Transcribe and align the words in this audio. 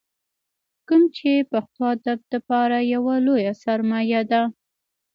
کوم 0.87 1.03
چې 1.15 1.31
پښتو 1.51 1.83
ادب 1.93 2.19
دپاره 2.33 2.77
يوه 2.93 3.15
لويه 3.25 3.53
سرمايه 3.63 4.21
ده۔ 4.31 4.41